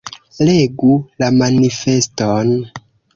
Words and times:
Legu 0.47 0.95
la 1.23 1.29
manifeston. 1.35 2.57